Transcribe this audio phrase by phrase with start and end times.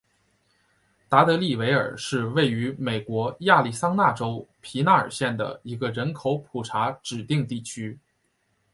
[1.07, 7.99] 达德利维尔是位于美国亚利桑那州皮纳尔县的一个人口普查指定地区。